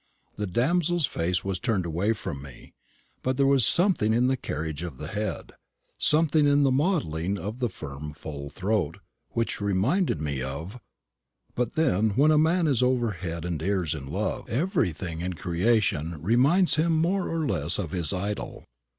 The 0.35 0.47
damsel's 0.47 1.05
face 1.05 1.43
was 1.45 1.59
turned 1.59 1.85
away 1.85 2.13
from 2.13 2.41
me, 2.41 2.73
but 3.21 3.37
there 3.37 3.45
was 3.45 3.67
something 3.67 4.15
in 4.15 4.29
the 4.29 4.35
carriage 4.35 4.81
of 4.81 4.97
the 4.97 5.09
head, 5.09 5.51
something 5.95 6.47
in 6.47 6.63
the 6.63 6.71
modelling 6.71 7.37
of 7.37 7.59
the 7.59 7.69
firm 7.69 8.13
full 8.15 8.49
throat, 8.49 8.97
which 9.33 9.61
reminded 9.61 10.19
me 10.19 10.41
of 10.41 10.79
But 11.53 11.73
then, 11.73 12.13
when 12.15 12.31
a 12.31 12.39
man 12.39 12.65
is 12.65 12.81
over 12.81 13.11
head 13.11 13.45
and 13.45 13.61
ears 13.61 13.93
in 13.93 14.07
love, 14.07 14.49
everything 14.49 15.21
in 15.21 15.33
creation 15.33 16.19
reminds 16.19 16.77
him 16.77 16.93
more 16.97 17.29
or 17.29 17.45
less 17.45 17.77
of 17.77 17.91
his 17.91 18.11
idol. 18.11 18.65